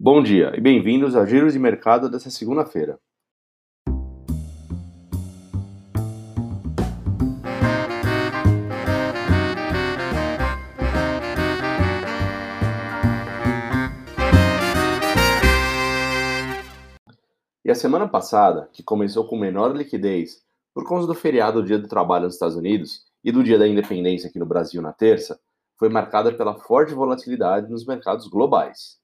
[0.00, 3.00] Bom dia e bem-vindos ao Giro de Mercado dessa segunda-feira.
[17.64, 21.76] E a semana passada, que começou com menor liquidez por conta do feriado do Dia
[21.76, 25.40] do Trabalho nos Estados Unidos e do Dia da Independência aqui no Brasil na terça,
[25.76, 28.98] foi marcada pela forte volatilidade nos mercados globais.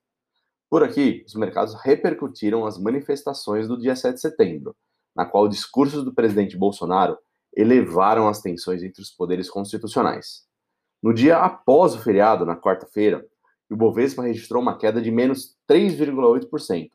[0.74, 4.74] Por aqui, os mercados repercutiram as manifestações do dia 7 de setembro,
[5.14, 7.16] na qual discursos do presidente Bolsonaro
[7.56, 10.48] elevaram as tensões entre os poderes constitucionais.
[11.00, 13.24] No dia após o feriado, na quarta-feira,
[13.70, 16.90] o Bovespa registrou uma queda de menos 3,8%,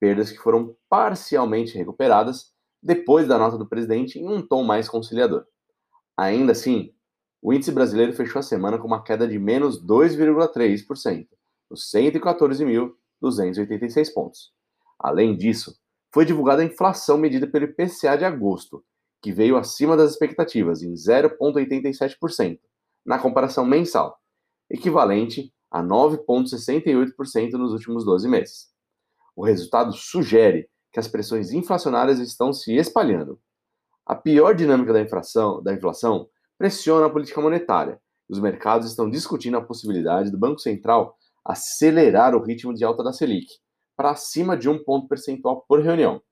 [0.00, 2.52] perdas que foram parcialmente recuperadas
[2.82, 5.44] depois da nota do presidente em um tom mais conciliador.
[6.16, 6.92] Ainda assim,
[7.40, 11.28] o índice brasileiro fechou a semana com uma queda de menos 2,3%,
[11.70, 11.88] nos
[13.28, 14.52] 114.286 pontos.
[14.98, 15.74] Além disso,
[16.12, 18.84] foi divulgada a inflação medida pelo IPCA de agosto,
[19.20, 22.58] que veio acima das expectativas, em 0,87%,
[23.04, 24.18] na comparação mensal,
[24.70, 28.68] equivalente a 9,68% nos últimos 12 meses.
[29.34, 33.40] O resultado sugere que as pressões inflacionárias estão se espalhando.
[34.06, 38.00] A pior dinâmica da inflação, da inflação pressiona a política monetária.
[38.28, 43.12] Os mercados estão discutindo a possibilidade do Banco Central acelerar o ritmo de alta da
[43.12, 43.48] Selic
[43.96, 46.22] para acima de um ponto percentual por reunião.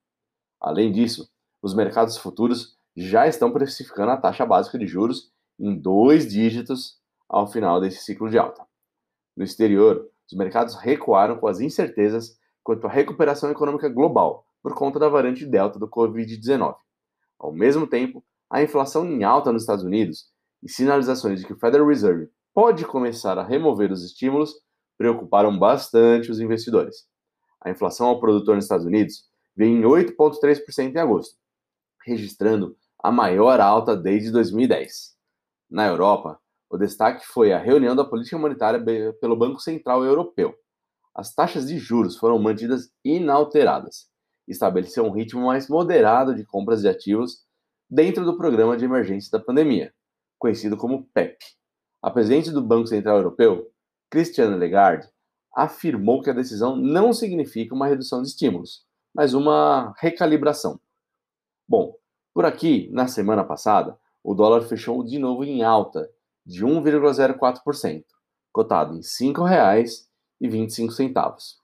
[0.61, 1.29] Além disso,
[1.61, 7.47] os mercados futuros já estão precificando a taxa básica de juros em dois dígitos ao
[7.47, 8.67] final desse ciclo de alta.
[9.37, 14.99] No exterior, os mercados recuaram com as incertezas quanto à recuperação econômica global por conta
[14.99, 16.77] da variante Delta do Covid-19.
[17.39, 20.27] Ao mesmo tempo, a inflação em alta nos Estados Unidos
[20.63, 24.55] e sinalizações de que o Federal Reserve pode começar a remover os estímulos
[25.03, 27.08] preocuparam bastante os investidores.
[27.61, 31.34] A inflação ao produtor nos Estados Unidos veio em 8,3% em agosto,
[32.06, 35.17] registrando a maior alta desde 2010.
[35.68, 36.39] Na Europa,
[36.70, 38.80] o destaque foi a reunião da política monetária
[39.20, 40.55] pelo Banco Central Europeu.
[41.12, 44.08] As taxas de juros foram mantidas inalteradas.
[44.46, 47.45] Estabeleceu um ritmo mais moderado de compras de ativos
[47.91, 49.92] dentro do programa de emergência da pandemia,
[50.39, 51.39] conhecido como PEP.
[52.01, 53.72] A presidente do Banco Central Europeu,
[54.12, 55.08] Christiane Lagarde,
[55.56, 58.84] afirmou que a decisão não significa uma redução de estímulos,
[59.14, 60.78] mas uma recalibração.
[61.67, 61.95] Bom,
[62.34, 66.11] por aqui, na semana passada, o dólar fechou de novo em alta
[66.45, 68.05] de 1,04%,
[68.52, 71.55] cotado em R$ 5,25.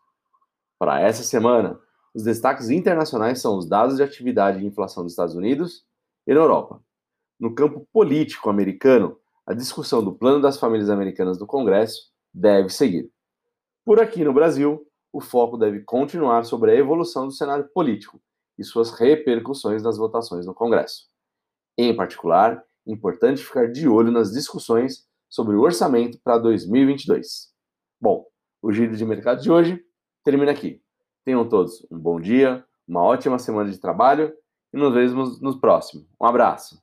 [0.79, 1.79] Para essa semana,
[2.15, 5.85] os destaques internacionais são os dados de atividade e inflação dos Estados Unidos
[6.27, 6.83] e na Europa.
[7.39, 13.11] No campo político americano, a discussão do plano das famílias americanas do Congresso deve seguir.
[13.85, 18.21] Por aqui no Brasil, o foco deve continuar sobre a evolução do cenário político
[18.59, 21.07] e suas repercussões nas votações no Congresso.
[21.77, 27.53] Em particular, importante ficar de olho nas discussões sobre o orçamento para 2022.
[28.01, 28.27] Bom,
[28.63, 29.81] o giro de mercado de hoje
[30.25, 30.83] termina aqui.
[31.25, 34.35] Tenham todos um bom dia, uma ótima semana de trabalho
[34.73, 36.07] e nos vemos no próximo.
[36.21, 36.83] Um abraço.